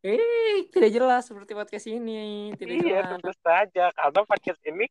Eh, 0.06 0.70
tidak 0.70 0.92
jelas 0.94 1.26
seperti 1.26 1.58
podcast 1.58 1.90
ini. 1.90 2.54
Tidak 2.54 2.78
Iya 2.78 3.02
jelas. 3.02 3.10
tentu 3.18 3.32
saja 3.42 3.86
karena 3.90 4.22
podcast 4.22 4.62
ini 4.62 4.86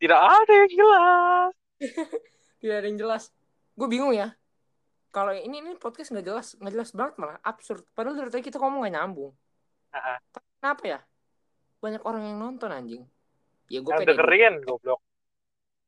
tidak 0.00 0.20
ada 0.24 0.52
yang 0.52 0.70
jelas. 0.72 1.52
Tidak 2.64 2.76
ada 2.80 2.86
yang 2.88 2.96
jelas. 2.96 3.28
Gue 3.76 3.88
bingung 3.92 4.16
ya. 4.16 4.32
Kalau 5.12 5.36
ini 5.36 5.60
ini 5.60 5.76
podcast 5.76 6.16
nggak 6.16 6.24
jelas, 6.24 6.56
nggak 6.56 6.72
jelas 6.72 6.90
banget 6.96 7.14
malah 7.20 7.36
absurd. 7.44 7.84
Padahal 7.92 8.16
dari 8.16 8.32
tadi 8.32 8.40
kita 8.48 8.56
ngomong 8.56 8.88
nggak 8.88 8.94
nyambung. 8.96 9.36
Heeh. 9.92 10.18
Kenapa 10.64 10.82
ya? 10.88 11.00
Banyak 11.84 12.02
orang 12.08 12.22
yang 12.24 12.36
nonton 12.40 12.72
anjing. 12.72 13.04
Ya 13.68 13.84
gue 13.84 13.92
pede. 13.92 14.00
dulu. 14.00 14.10
dengerin 14.16 14.54
goblok. 14.64 15.00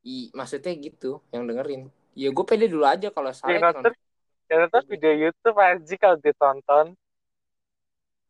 I, 0.05 0.29
maksudnya 0.37 0.73
gitu, 0.77 1.25
yang 1.33 1.49
dengerin. 1.49 1.89
Ya 2.13 2.29
gue 2.29 2.45
pede 2.45 2.69
dulu 2.69 2.85
aja 2.85 3.09
kalau 3.09 3.33
salah. 3.33 3.57
Yang 3.57 3.57
ya 3.57 3.65
nonton, 3.65 3.83
nonton. 3.89 4.49
yang 4.53 4.59
nonton 4.69 4.83
video 4.85 5.13
YouTube 5.17 5.57
anjing 5.57 6.01
kalau 6.01 6.17
ditonton. 6.21 6.87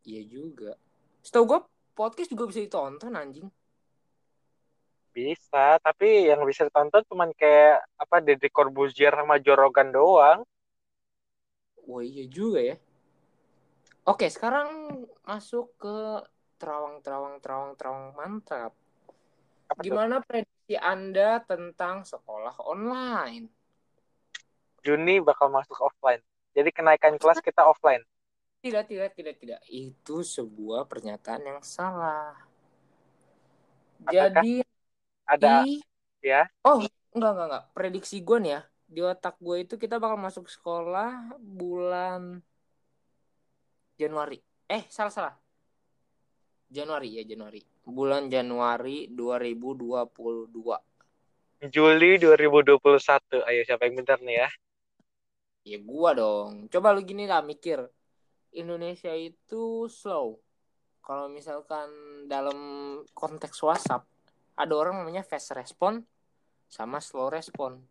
Iya 0.06 0.22
juga. 0.30 0.78
Setahu 1.26 1.44
gue 1.50 1.60
podcast 1.98 2.30
juga 2.30 2.46
bisa 2.46 2.62
ditonton 2.62 3.12
anjing. 3.18 3.50
Bisa, 5.10 5.82
tapi 5.82 6.30
yang 6.30 6.46
bisa 6.46 6.62
ditonton 6.62 7.02
cuman 7.10 7.34
kayak 7.34 7.82
apa 7.98 8.22
Deddy 8.22 8.46
Corbuzier 8.52 9.10
sama 9.10 9.42
Jorogan 9.42 9.90
doang. 9.90 10.46
Wah 11.90 12.02
iya 12.06 12.30
juga 12.30 12.62
ya. 12.62 12.76
Oke, 14.06 14.30
sekarang 14.30 15.02
masuk 15.26 15.74
ke 15.82 16.22
terawang 16.62 17.02
terawang 17.02 17.42
terawang 17.42 17.72
terawang 17.74 18.06
mantap. 18.14 18.72
Apa? 19.66 19.82
Gimana 19.82 20.22
prediksi 20.22 20.78
Anda 20.78 21.42
tentang 21.42 22.06
sekolah 22.06 22.62
online? 22.62 23.50
Juni 24.86 25.18
bakal 25.18 25.50
masuk 25.50 25.74
offline. 25.82 26.22
Jadi 26.54 26.70
kenaikan 26.70 27.18
kelas 27.18 27.42
kita 27.42 27.66
offline. 27.66 28.06
Tidak, 28.66 28.82
tidak, 28.82 29.14
tidak, 29.14 29.38
tidak. 29.38 29.60
Itu 29.70 30.26
sebuah 30.26 30.90
pernyataan 30.90 31.46
yang 31.46 31.62
salah. 31.62 32.34
Apakah? 34.02 34.10
Jadi 34.10 34.66
Ada 35.22 35.62
di 35.62 35.78
ya? 36.18 36.50
Oh, 36.66 36.82
enggak, 37.14 37.30
enggak, 37.30 37.46
enggak. 37.46 37.64
Prediksi 37.78 38.26
gue 38.26 38.42
nih 38.42 38.58
ya. 38.58 38.66
Di 38.90 39.00
otak 39.06 39.38
gue 39.38 39.62
itu 39.62 39.78
kita 39.78 40.02
bakal 40.02 40.18
masuk 40.18 40.50
sekolah 40.50 41.38
bulan 41.38 42.42
Januari. 43.94 44.42
Eh, 44.66 44.82
salah, 44.90 45.14
salah. 45.14 45.34
Januari 46.66 47.14
ya, 47.14 47.22
Januari. 47.22 47.62
Bulan 47.86 48.26
Januari 48.26 49.06
2022. 49.14 51.70
Juli 51.70 52.18
2021. 52.18 53.46
Ayo 53.46 53.62
siapa 53.62 53.86
yang 53.86 54.02
bentar 54.02 54.18
nih 54.18 54.42
ya? 54.42 54.50
Ya 55.62 55.78
gua 55.78 56.18
dong. 56.18 56.66
Coba 56.66 56.90
lu 56.90 57.06
gini 57.06 57.30
lah 57.30 57.46
mikir. 57.46 57.86
Indonesia 58.56 59.12
itu 59.12 59.86
slow. 59.92 60.40
Kalau 61.04 61.28
misalkan 61.28 61.86
dalam 62.26 62.58
konteks 63.12 63.60
WhatsApp 63.62 64.08
ada 64.56 64.72
orang 64.72 65.04
namanya 65.04 65.22
fast 65.22 65.52
respon 65.52 66.02
sama 66.66 66.98
slow 66.98 67.28
respon. 67.28 67.84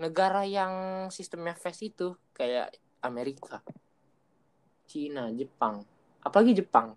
Negara 0.00 0.48
yang 0.48 1.06
sistemnya 1.12 1.52
fast 1.52 1.84
itu 1.84 2.16
kayak 2.32 2.72
Amerika, 3.04 3.60
Cina, 4.88 5.28
Jepang, 5.36 5.84
apalagi 6.24 6.56
Jepang 6.56 6.96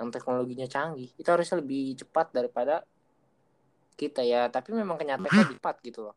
yang 0.00 0.08
teknologinya 0.08 0.64
canggih. 0.64 1.12
Itu 1.20 1.28
harusnya 1.28 1.60
lebih 1.60 2.00
cepat 2.00 2.32
daripada 2.32 2.88
kita 4.00 4.24
ya, 4.24 4.48
tapi 4.48 4.72
memang 4.72 4.96
kenyataannya 4.96 5.52
cepat 5.60 5.76
gitu 5.84 6.08
loh. 6.08 6.16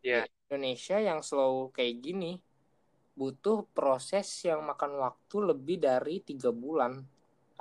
Iya. 0.00 0.24
Indonesia 0.48 0.96
yang 1.00 1.20
slow 1.20 1.68
kayak 1.72 2.00
gini 2.00 2.40
butuh 3.18 3.58
proses 3.76 4.26
yang 4.48 4.60
makan 4.70 4.92
waktu 5.04 5.36
lebih 5.50 5.76
dari 5.88 6.20
tiga 6.28 6.50
bulan. 6.50 6.92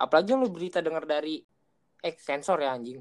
Apalagi 0.04 0.34
lu 0.42 0.50
berita 0.56 0.80
dengar 0.82 1.06
dari 1.06 1.42
eh 2.08 2.16
sensor 2.28 2.58
ya 2.66 2.70
anjing. 2.76 3.00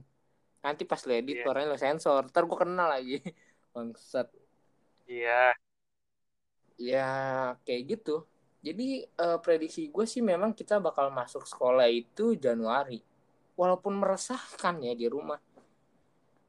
Nanti 0.64 0.82
pas 0.90 1.00
lu 1.06 1.12
edit 1.20 1.36
Iya. 1.38 1.44
suaranya 1.44 1.68
lu 1.74 1.78
sensor, 1.80 2.22
ntar 2.30 2.44
gua 2.50 2.58
kenal 2.64 2.88
lagi. 2.94 3.18
Bangsat. 3.74 4.28
Iya. 5.06 5.54
Ya 6.88 7.06
kayak 7.64 7.82
gitu. 7.92 8.10
Jadi 8.66 8.84
eh, 9.06 9.38
prediksi 9.44 9.80
gue 9.94 10.06
sih 10.12 10.22
memang 10.22 10.50
kita 10.54 10.78
bakal 10.86 11.06
masuk 11.10 11.42
sekolah 11.52 11.86
itu 11.90 12.24
Januari. 12.44 12.98
Walaupun 13.58 13.92
meresahkan 14.00 14.74
ya 14.86 14.92
di 15.00 15.06
rumah. 15.14 15.38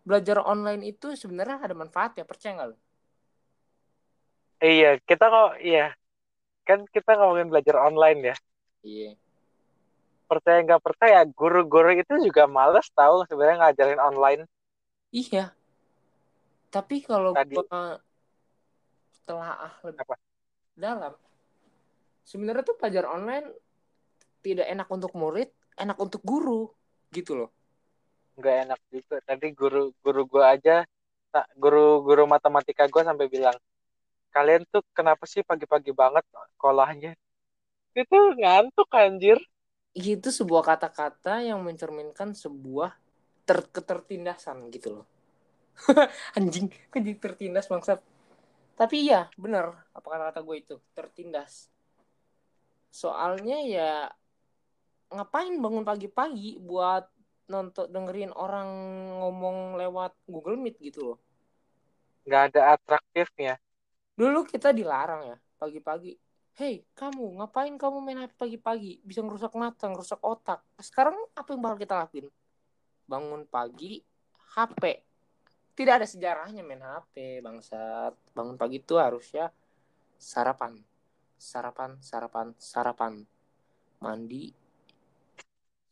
Belajar 0.08 0.38
online 0.54 0.84
itu 0.96 1.08
sebenarnya 1.22 1.58
ada 1.66 1.76
manfaatnya, 1.82 2.24
percaya 2.28 2.52
nggak 2.56 2.70
lu? 2.72 2.78
Iya, 4.64 4.96
kita 5.04 5.28
kok 5.28 5.60
iya. 5.60 5.92
Kan 6.64 6.88
kita 6.88 7.20
ngomongin 7.20 7.52
belajar 7.52 7.76
online 7.84 8.32
ya. 8.32 8.36
Iya. 8.88 9.12
Percaya 10.24 10.64
nggak 10.64 10.80
percaya, 10.80 11.20
guru-guru 11.28 11.92
itu 12.00 12.16
juga 12.24 12.48
males 12.48 12.88
tahu 12.96 13.28
sebenarnya 13.28 13.60
ngajarin 13.60 14.00
online. 14.00 14.42
Iya. 15.12 15.52
Tapi 16.72 17.04
kalau 17.04 17.36
Tadi- 17.36 17.60
gua 17.60 18.00
telah 19.28 19.52
ah 19.68 19.74
lebih 19.84 20.04
Apa? 20.04 20.16
dalam, 20.76 21.14
sebenarnya 22.24 22.64
tuh 22.64 22.76
pelajar 22.80 23.08
online 23.08 23.52
tidak 24.44 24.68
enak 24.68 24.88
untuk 24.92 25.12
murid, 25.16 25.52
enak 25.80 25.96
untuk 26.00 26.24
guru, 26.24 26.72
gitu 27.12 27.36
loh. 27.36 27.50
Nggak 28.40 28.56
enak 28.68 28.80
juga. 28.92 29.16
Tadi 29.28 29.48
guru 29.52 29.92
guru 30.02 30.22
gua 30.28 30.56
aja, 30.56 30.88
guru 31.60 32.02
guru 32.04 32.24
matematika 32.26 32.88
gua 32.90 33.06
sampai 33.06 33.28
bilang, 33.28 33.56
kalian 34.34 34.66
tuh 34.68 34.82
kenapa 34.98 35.24
sih 35.30 35.46
pagi-pagi 35.46 35.94
banget 35.94 36.26
sekolahnya? 36.58 37.14
Itu 37.94 38.18
ngantuk 38.34 38.90
anjir. 38.92 39.38
Itu 39.94 40.34
sebuah 40.34 40.66
kata-kata 40.74 41.46
yang 41.46 41.62
mencerminkan 41.62 42.34
sebuah 42.34 42.98
ter 43.46 43.62
ketertindasan 43.70 44.74
gitu 44.74 45.02
loh. 45.02 45.06
Anjing, 46.38 46.74
kan 46.90 47.06
tertindas 47.06 47.70
bangsat. 47.70 48.02
Tapi 48.74 49.06
iya, 49.06 49.30
bener 49.38 49.70
apa 49.94 50.08
kata-kata 50.10 50.40
gue 50.42 50.58
itu, 50.58 50.76
tertindas. 50.98 51.70
Soalnya 52.90 53.62
ya 53.62 53.92
ngapain 55.14 55.54
bangun 55.62 55.86
pagi-pagi 55.86 56.58
buat 56.58 57.06
nonton 57.54 57.86
dengerin 57.94 58.34
orang 58.34 58.70
ngomong 59.22 59.78
lewat 59.78 60.18
Google 60.26 60.58
Meet 60.58 60.82
gitu 60.82 61.14
loh 61.14 61.20
nggak 62.24 62.44
ada 62.52 62.62
atraktifnya 62.80 63.54
dulu 64.14 64.46
kita 64.46 64.70
dilarang 64.70 65.34
ya 65.34 65.38
pagi-pagi. 65.58 66.14
Hei 66.54 66.86
kamu 66.94 67.42
ngapain 67.42 67.74
kamu 67.82 67.98
main 67.98 68.20
HP 68.22 68.38
pagi-pagi? 68.38 69.02
Bisa 69.02 69.26
ngerusak 69.26 69.58
mata 69.58 69.90
ngerusak 69.90 70.22
otak. 70.22 70.62
Sekarang 70.78 71.18
apa 71.34 71.50
yang 71.50 71.62
bakal 71.66 71.78
kita 71.82 71.94
lakuin? 71.98 72.30
Bangun 73.10 73.50
pagi 73.50 74.06
HP 74.54 75.02
tidak 75.74 75.94
ada 76.02 76.08
sejarahnya 76.08 76.62
main 76.62 76.82
HP 76.82 77.42
bangsat. 77.42 78.14
Bangun 78.38 78.54
pagi 78.54 78.78
itu 78.78 79.02
harusnya 79.02 79.50
sarapan. 80.22 80.78
Sarapan 81.42 81.98
sarapan 81.98 82.48
sarapan. 82.62 83.14
Mandi 83.98 84.54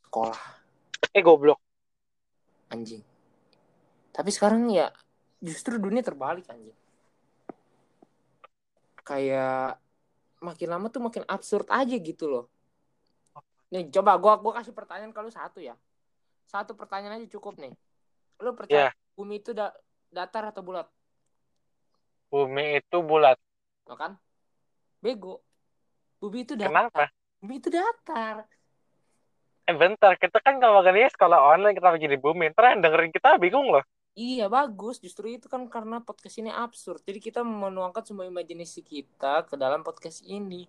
sekolah. 0.05 0.41
Eh 1.09 1.23
goblok. 1.25 1.57
Anjing. 2.69 3.01
Tapi 4.13 4.29
sekarang 4.29 4.69
ya 4.69 4.93
justru 5.41 5.81
dunia 5.81 6.05
terbalik 6.05 6.45
anjing 6.53 6.80
kayak 9.11 9.75
makin 10.39 10.67
lama 10.71 10.87
tuh 10.87 11.03
makin 11.03 11.27
absurd 11.27 11.67
aja 11.67 11.95
gitu 11.99 12.31
loh. 12.31 12.45
Nih 13.67 13.91
coba 13.91 14.15
gua 14.15 14.39
gua 14.39 14.63
kasih 14.63 14.71
pertanyaan 14.71 15.11
kalau 15.11 15.27
satu 15.27 15.59
ya. 15.59 15.75
Satu 16.47 16.71
pertanyaan 16.79 17.19
aja 17.19 17.27
cukup 17.27 17.59
nih. 17.59 17.75
Lu 18.39 18.55
percaya 18.55 18.89
Ya. 18.89 18.91
bumi 19.19 19.43
itu 19.43 19.51
da 19.51 19.75
datar 20.11 20.47
atau 20.47 20.63
bulat? 20.63 20.87
Bumi 22.31 22.79
itu 22.79 22.97
bulat. 23.03 23.35
Tuh 23.83 23.99
kan? 23.99 24.15
Bego. 25.03 25.43
Bumi 26.23 26.47
itu 26.47 26.55
datar. 26.55 26.71
Kenapa? 26.71 27.05
Bumi 27.43 27.59
itu 27.59 27.67
datar. 27.67 28.47
Eh 29.67 29.75
bentar. 29.75 30.15
Kita 30.15 30.39
kan 30.39 30.59
kalau 30.63 30.79
makannya 30.79 31.11
sekolah 31.11 31.39
online 31.55 31.75
kita 31.75 31.99
jadi 31.99 32.15
bumi? 32.15 32.55
Ntar 32.55 32.75
yang 32.75 32.81
dengerin 32.83 33.11
kita 33.11 33.35
bingung 33.35 33.67
loh 33.71 33.83
Iya 34.11 34.51
bagus, 34.51 34.99
justru 34.99 35.31
itu 35.31 35.47
kan 35.47 35.63
karena 35.71 36.03
podcast 36.03 36.35
ini 36.43 36.51
absurd. 36.51 36.99
Jadi 37.07 37.19
kita 37.23 37.47
menuangkan 37.47 38.03
semua 38.03 38.27
imajinasi 38.27 38.83
kita 38.83 39.47
ke 39.47 39.55
dalam 39.55 39.81
podcast 39.87 40.19
ini. 40.27 40.67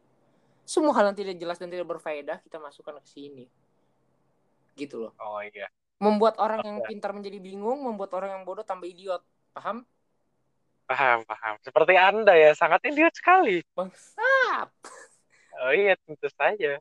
Semua 0.62 0.94
hal 0.94 1.10
yang 1.10 1.18
tidak 1.18 1.34
jelas 1.42 1.58
dan 1.58 1.66
tidak 1.66 1.90
berfaedah 1.90 2.38
kita 2.38 2.62
masukkan 2.62 3.02
ke 3.02 3.08
sini. 3.10 3.44
Gitu 4.78 4.94
loh. 4.96 5.12
oh 5.18 5.42
iya 5.42 5.66
Membuat 5.98 6.38
orang 6.38 6.62
yang 6.62 6.78
Oke. 6.82 6.94
pintar 6.94 7.10
menjadi 7.14 7.38
bingung, 7.42 7.82
membuat 7.82 8.14
orang 8.14 8.38
yang 8.38 8.42
bodoh 8.46 8.62
tambah 8.62 8.86
idiot. 8.86 9.22
Paham? 9.54 9.82
paham 10.92 11.24
paham 11.24 11.54
seperti 11.64 11.94
anda 11.96 12.34
ya 12.36 12.52
sangat 12.52 12.84
idiot 12.84 13.14
sekali 13.16 13.64
Bangsat. 13.72 14.68
oh 15.64 15.72
iya 15.72 15.96
tentu 16.04 16.28
saja 16.36 16.76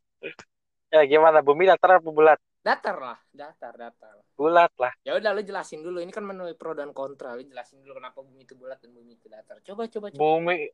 ya 0.92 1.02
gimana 1.08 1.40
bumi 1.40 1.70
datar 1.70 2.02
apa 2.02 2.10
bulat 2.12 2.40
Datar 2.62 2.94
lah, 3.02 3.20
datar, 3.34 3.74
datar. 3.74 4.22
bulat 4.38 4.70
lah 4.78 4.94
Ya 5.02 5.18
udah 5.18 5.34
lu 5.34 5.42
jelasin 5.42 5.82
dulu. 5.82 5.98
Ini 5.98 6.14
kan 6.14 6.22
menuai 6.22 6.54
pro 6.54 6.78
dan 6.78 6.94
kontra. 6.94 7.34
Lu 7.34 7.42
jelasin 7.42 7.82
dulu 7.82 7.98
kenapa 7.98 8.22
bumi 8.22 8.46
itu 8.46 8.54
bulat 8.54 8.78
dan 8.78 8.94
bumi 8.94 9.18
itu 9.18 9.26
datar. 9.26 9.58
Coba 9.66 9.90
coba 9.90 10.14
coba. 10.14 10.22
bumi 10.22 10.70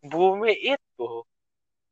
bumi 0.00 0.54
itu 0.54 1.10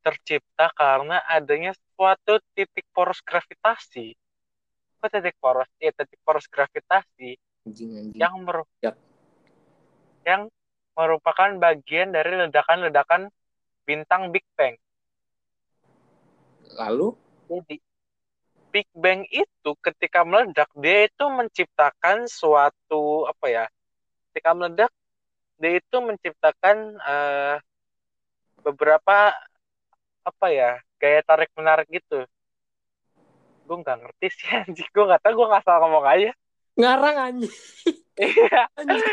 tercipta 0.01 0.71
karena 0.73 1.19
adanya 1.27 1.75
suatu 1.93 2.39
titik 2.55 2.87
poros 2.95 3.21
gravitasi 3.21 4.15
apa 4.99 5.07
titik 5.13 5.37
poros 5.37 5.69
ya 5.77 5.93
titik 5.93 6.17
poros 6.25 6.49
gravitasi 6.49 7.37
Anjing 7.69 7.91
anjing. 7.95 8.17
yang 8.17 8.35
meru- 8.41 8.71
Yap. 8.81 8.97
yang 10.25 10.49
merupakan 10.97 11.53
bagian 11.61 12.11
dari 12.11 12.35
ledakan-ledakan 12.35 13.29
bintang 13.85 14.33
Big 14.33 14.47
Bang 14.57 14.75
Lalu 16.75 17.13
jadi 17.53 17.77
Big 18.69 18.89
Bang 18.93 19.25
itu 19.29 19.71
ketika 19.81 20.23
meledak 20.23 20.69
dia 20.77 21.09
itu 21.09 21.25
menciptakan 21.27 22.29
suatu 22.29 23.25
apa 23.25 23.47
ya 23.49 23.65
ketika 24.31 24.53
meledak 24.53 24.93
dia 25.57 25.81
itu 25.81 25.97
menciptakan 25.99 26.77
eh, 26.97 27.57
beberapa 28.61 29.33
apa 30.23 30.47
ya 30.53 30.77
gaya 31.01 31.21
tarik 31.25 31.49
menarik 31.57 31.89
gitu. 31.89 32.27
Gue 33.65 33.77
nggak 33.81 33.99
ngerti 34.05 34.27
sih 34.31 34.49
anjing. 34.63 34.89
Gue 34.93 35.05
nggak 35.09 35.23
tahu 35.25 35.33
gue 35.35 35.47
nggak 35.49 35.65
salah 35.65 35.81
ngomong 35.89 36.05
aja. 36.05 36.31
Ngarang 36.79 37.17
anjing. 37.19 37.55
iya. 38.21 38.63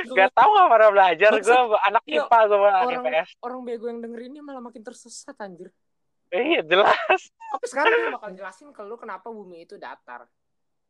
Nggak 0.05 0.31
tahu 0.35 0.49
nggak 0.53 0.69
pernah 0.69 0.89
belajar. 0.91 1.29
Gue 1.39 1.59
anak 1.81 2.03
IPA 2.05 2.39
gue 2.45 2.57
anak 2.59 2.81
orang- 2.85 3.05
IPS 3.09 3.29
Orang 3.41 3.59
bego 3.63 3.85
yang 3.89 3.99
denger 4.03 4.21
ini 4.27 4.37
malah 4.43 4.61
makin 4.61 4.83
tersesat 4.83 5.33
anjir. 5.39 5.71
Iya 6.41 6.61
jelas 6.65 7.31
Oke 7.55 7.71
sekarang 7.71 7.91
gue 7.95 8.11
bakal 8.19 8.31
jelasin 8.35 8.69
ke 8.75 8.81
lu 8.83 8.99
kenapa 8.99 9.31
bumi 9.31 9.63
itu 9.63 9.79
datar. 9.79 10.27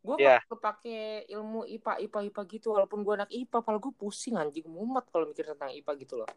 Gue 0.01 0.17
kalau 0.17 0.59
pakai 0.61 1.25
ilmu 1.29 1.65
IPA 1.65 2.01
IPA 2.09 2.19
IPA 2.29 2.41
gitu 2.49 2.67
walaupun 2.73 3.01
gue 3.05 3.13
anak 3.13 3.29
IPA, 3.33 3.57
pala 3.61 3.77
gue 3.77 3.93
pusing 3.93 4.37
anjing 4.37 4.65
mumet 4.65 5.05
kalau 5.09 5.29
mikir 5.29 5.45
tentang 5.45 5.73
IPA 5.73 5.91
gitu 6.01 6.13
loh. 6.21 6.29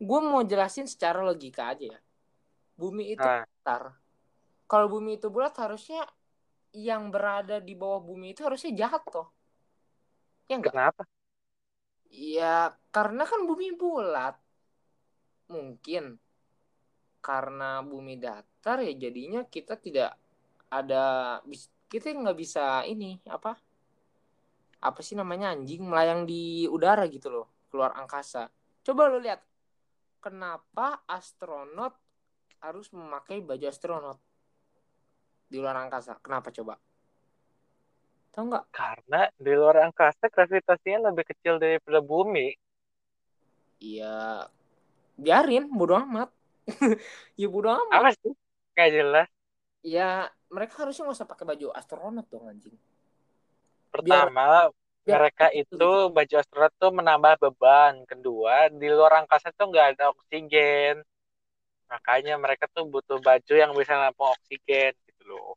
Gue 0.00 0.20
mau 0.20 0.40
jelasin 0.44 0.88
secara 0.88 1.20
logika 1.20 1.72
aja 1.72 1.96
ya. 1.96 2.00
Bumi 2.76 3.16
itu 3.16 3.24
nah, 3.24 3.44
datar. 3.44 3.96
Kalau 4.64 4.86
bumi 4.88 5.20
itu 5.20 5.28
bulat 5.28 5.52
harusnya 5.60 6.04
yang 6.74 7.12
berada 7.12 7.60
di 7.60 7.72
bawah 7.76 8.00
bumi 8.00 8.32
itu 8.32 8.44
harusnya 8.44 8.72
jatuh. 8.72 9.28
Ya 10.48 10.60
enggak? 10.60 10.72
kenapa 10.76 11.02
Ya 12.14 12.54
karena 12.94 13.26
kan 13.26 13.44
bumi 13.48 13.74
bulat. 13.74 14.36
Mungkin 15.48 16.16
karena 17.24 17.80
bumi 17.80 18.20
datar 18.20 18.84
ya 18.84 18.92
jadinya 18.92 19.48
kita 19.48 19.80
tidak 19.80 20.12
ada 20.68 21.40
kita 21.88 22.12
nggak 22.12 22.36
bisa 22.36 22.84
ini 22.84 23.16
apa? 23.24 23.56
Apa 24.84 25.00
sih 25.00 25.16
namanya 25.16 25.56
anjing 25.56 25.80
melayang 25.80 26.28
di 26.28 26.68
udara 26.68 27.08
gitu 27.08 27.32
loh 27.32 27.46
keluar 27.72 27.96
angkasa. 27.96 28.52
Coba 28.84 29.08
lo 29.08 29.16
lihat 29.16 29.40
kenapa 30.20 31.00
astronot 31.08 31.96
harus 32.60 32.92
memakai 32.92 33.40
baju 33.40 33.64
astronot 33.64 34.18
di 35.48 35.56
luar 35.56 35.80
angkasa? 35.80 36.20
Kenapa 36.20 36.52
coba? 36.52 36.76
Tahu 38.36 38.44
nggak? 38.52 38.66
Karena 38.68 39.24
di 39.40 39.52
luar 39.56 39.88
angkasa 39.88 40.28
gravitasinya 40.28 41.08
lebih 41.08 41.24
kecil 41.32 41.56
daripada 41.56 42.04
bumi. 42.04 42.52
Iya 43.80 44.44
biarin 45.14 45.70
bodo 45.70 45.94
amat 45.94 46.30
ya 47.40 47.46
bodo 47.48 47.68
amat. 47.72 47.92
Apa 47.92 48.10
sih 48.16 48.32
nggak 48.74 48.90
jelas. 48.90 49.28
Ya 49.84 50.32
mereka 50.48 50.84
harusnya 50.84 51.04
nggak 51.08 51.18
usah 51.20 51.28
pakai 51.28 51.44
baju 51.44 51.66
astronot 51.76 52.26
dong 52.32 52.48
anjing. 52.48 52.76
Pertama 53.92 54.72
biar- 55.04 55.20
mereka 55.28 55.46
itu 55.52 56.08
baju 56.08 56.34
astronot 56.40 56.72
tuh 56.80 56.90
menambah 56.90 57.34
beban. 57.48 58.02
Kedua 58.08 58.72
di 58.72 58.88
luar 58.88 59.24
angkasa 59.24 59.52
tuh 59.52 59.68
nggak 59.68 59.98
ada 59.98 60.10
oksigen. 60.10 61.04
Makanya 61.92 62.40
mereka 62.40 62.64
tuh 62.72 62.88
butuh 62.88 63.20
baju 63.20 63.54
yang 63.54 63.76
bisa 63.76 63.94
nampung 63.94 64.32
oksigen 64.32 64.96
gitu 65.04 65.22
loh. 65.28 65.54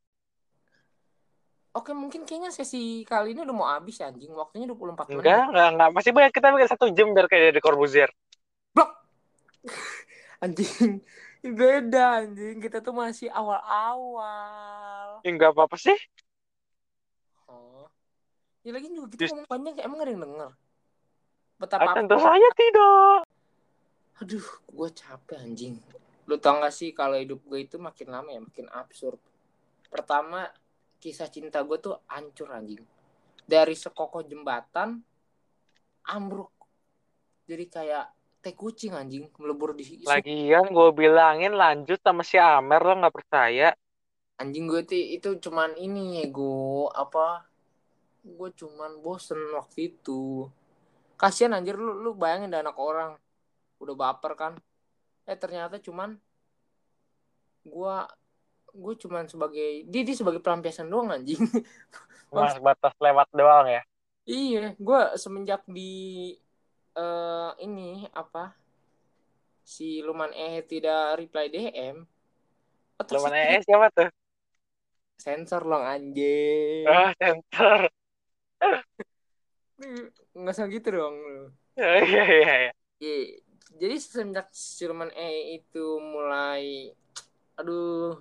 Oke 1.78 1.94
mungkin 1.94 2.26
kayaknya 2.26 2.50
sesi 2.50 3.06
kali 3.06 3.38
ini 3.38 3.46
udah 3.46 3.56
mau 3.56 3.70
habis 3.70 4.02
ya 4.02 4.10
anjing. 4.10 4.34
Waktunya 4.34 4.66
24 4.68 5.08
menit. 5.08 5.24
Enggak 5.24 5.44
enggak 5.54 5.68
enggak 5.78 5.90
masih 5.94 6.12
banyak 6.12 6.32
kita 6.34 6.48
bikin 6.52 6.70
satu 6.70 6.86
jam 6.92 7.08
biar 7.14 7.28
kayak 7.30 7.54
di 7.56 7.62
Corbuzier. 7.62 8.10
Blok 8.74 8.92
anjing. 10.42 11.02
Beda 11.60 12.24
anjing. 12.24 12.58
Kita 12.60 12.82
tuh 12.82 12.94
masih 12.94 13.30
awal-awal. 13.32 15.22
Ya 15.22 15.30
enggak 15.30 15.54
apa 15.54 15.70
apa 15.70 15.78
sih. 15.78 15.98
Oh. 17.48 17.88
Ya 18.62 18.76
lagi 18.76 18.92
juga 18.92 19.08
kita 19.14 19.26
Just- 19.26 19.34
ngomong 19.34 19.50
panjang 19.50 19.76
emang 19.82 20.00
ada 20.04 20.12
yang 20.12 20.24
denger. 20.24 20.52
Ah, 20.52 20.54
betapa 21.58 21.90
tentu 21.98 22.18
saja 22.22 22.50
tidak. 22.54 23.20
Aduh 24.22 24.48
gue 24.74 24.90
capek 24.94 25.38
anjing. 25.42 25.76
Lu 26.28 26.36
tau 26.38 26.60
gak 26.60 26.74
sih 26.76 26.92
kalau 26.92 27.16
hidup 27.16 27.40
gue 27.48 27.64
itu 27.64 27.80
makin 27.80 28.12
lama 28.12 28.30
ya 28.30 28.42
makin 28.44 28.68
absurd. 28.74 29.18
Pertama 29.88 30.50
kisah 31.00 31.30
cinta 31.30 31.64
gue 31.64 31.78
tuh 31.80 31.98
hancur 32.10 32.50
anjing. 32.52 32.82
Dari 33.48 33.74
sekokoh 33.74 34.28
jembatan 34.28 35.00
ambruk. 36.10 36.52
Jadi 37.48 37.66
kayak 37.72 38.17
kucing 38.54 38.94
anjing. 38.94 39.28
Melebur 39.42 39.74
di 39.74 40.06
lagian 40.06 40.70
gue 40.70 40.90
bilangin 40.94 41.58
lanjut 41.58 42.00
sama 42.00 42.22
si 42.22 42.38
Amer 42.40 42.80
lo 42.84 42.94
nggak 43.02 43.16
percaya. 43.16 43.74
Anjing 44.38 44.70
gue 44.70 44.86
tuh 44.86 44.96
itu 44.96 45.30
cuman 45.50 45.74
ini 45.76 46.22
gue 46.30 46.88
apa 46.94 47.48
gue 48.22 48.50
cuman 48.54 49.02
bosen 49.02 49.40
waktu 49.58 49.96
itu. 49.96 50.46
Kasian 51.18 51.58
anjir 51.58 51.80
lu 51.80 51.98
lu 51.98 52.14
bayangin 52.14 52.54
ada 52.54 52.70
anak 52.70 52.78
orang. 52.78 53.12
Udah 53.82 53.96
baper 53.98 54.34
kan. 54.38 54.54
Eh 55.26 55.38
ternyata 55.40 55.82
cuman 55.82 56.16
gue 57.68 57.96
gue 58.78 58.94
cuman 59.02 59.26
sebagai 59.26 59.90
dia, 59.90 60.02
dia 60.06 60.16
sebagai 60.16 60.40
pelampiasan 60.40 60.88
doang 60.88 61.10
anjing. 61.10 61.40
Cuma 62.30 62.52
batas 62.60 62.94
lewat 63.02 63.28
doang 63.34 63.66
ya? 63.66 63.82
Iya 64.28 64.76
gue 64.76 65.02
semenjak 65.16 65.64
di 65.66 66.36
eh 66.98 67.52
ini 67.62 68.10
apa? 68.18 68.52
Si 69.62 70.02
Luman 70.02 70.34
eh 70.34 70.66
tidak 70.66 71.22
reply 71.22 71.46
DM 71.54 71.98
Cuman 72.98 73.30
otomatis 73.30 73.62
eh 73.62 73.62
siapa 73.62 73.88
tuh? 73.94 74.10
Sensor 75.18 75.62
loh 75.66 75.82
anjing. 75.86 76.86
Ah, 76.90 77.14
sensor. 77.18 77.90
nggak 80.34 80.56
usah 80.58 80.66
gitu 80.70 80.88
dong. 80.90 81.16
Lu. 81.16 81.46
Iya, 81.78 82.02
iya, 82.02 82.26
iya. 82.42 82.72
Iya, 82.98 83.22
jadi 83.78 83.96
semenjak 84.02 84.50
Silman 84.50 85.14
E 85.14 85.62
itu 85.62 86.02
mulai 86.02 86.90
aduh 87.54 88.18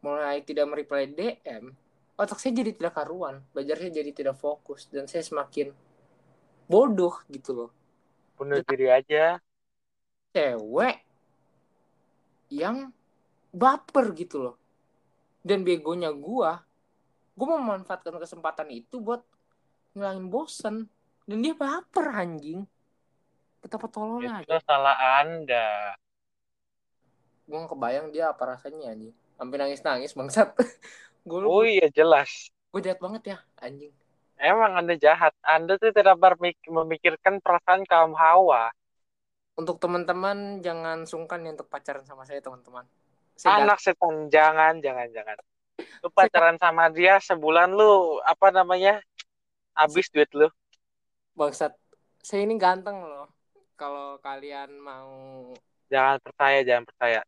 mulai 0.00 0.40
tidak 0.40 0.64
mereply 0.64 1.12
DM 1.12 1.76
otak 2.16 2.40
saya 2.40 2.56
jadi 2.56 2.72
tidak 2.72 2.96
karuan. 2.96 3.44
Belajarnya 3.52 4.00
jadi 4.00 4.10
tidak 4.16 4.36
fokus. 4.40 4.88
Dan 4.88 5.04
saya 5.04 5.20
semakin 5.20 5.76
bodoh 6.66 7.14
gitu 7.30 7.50
loh. 7.54 7.70
Bunuh 8.36 8.60
diri 8.66 8.90
aja. 8.92 9.40
cewek 10.36 11.00
yang 12.52 12.92
baper 13.50 14.12
gitu 14.12 14.36
loh. 14.50 14.56
Dan 15.40 15.64
begonya 15.64 16.12
gua 16.12 16.60
gua 17.32 17.46
memanfaatkan 17.56 18.20
kesempatan 18.20 18.68
itu 18.68 19.00
buat 19.00 19.24
ngilangin 19.96 20.28
bosen. 20.28 20.76
Dan 21.24 21.42
dia 21.42 21.56
baper 21.56 22.06
anjing. 22.12 22.68
Betapa 23.64 23.88
tololnya 23.90 24.44
Itu 24.44 24.60
salah 24.62 24.94
Anda. 25.24 25.96
gue 27.46 27.54
nggak 27.54 27.78
kebayang 27.78 28.06
dia 28.10 28.34
apa 28.34 28.58
rasanya 28.58 28.90
anjing. 28.90 29.14
Sampai 29.38 29.56
nangis 29.56 29.80
nangis 29.86 30.12
bangsat 30.18 30.50
Oh 31.26 31.62
iya 31.66 31.90
jelas. 31.90 32.50
gue 32.70 32.80
jahat 32.84 33.00
banget 33.00 33.22
ya 33.32 33.38
anjing 33.56 33.88
Emang 34.36 34.76
Anda 34.76 34.94
jahat. 34.96 35.32
Anda 35.40 35.80
tuh 35.80 35.92
tidak 35.92 36.20
memikirkan 36.68 37.40
perasaan 37.40 37.84
kaum 37.88 38.12
hawa. 38.16 38.72
untuk 39.56 39.80
teman-teman 39.80 40.60
jangan 40.60 41.08
sungkan 41.08 41.40
ya 41.40 41.56
untuk 41.56 41.64
pacaran 41.72 42.04
sama 42.04 42.28
saya 42.28 42.44
teman-teman 42.44 42.84
saya 43.36 43.64
Anak 43.64 43.80
setan. 43.80 44.32
Jangan, 44.32 44.80
jangan, 44.80 45.08
jangan. 45.12 45.36
Lu 46.00 46.08
pacaran 46.08 46.56
sama 46.56 46.88
dia 46.88 47.20
sebulan 47.20 47.68
lu, 47.68 48.16
apa 48.24 48.48
namanya, 48.48 49.00
habis 49.76 50.08
duit 50.08 50.28
lu. 50.32 50.48
bangsat 51.36 51.76
saya 52.24 52.48
ini 52.48 52.56
ganteng 52.56 52.96
loh 53.04 53.28
kalau 53.76 54.16
kalian 54.24 54.72
mau 54.80 55.52
Jangan 55.86 56.18
percaya, 56.18 56.58
jangan 56.66 56.84
percaya. 56.88 57.20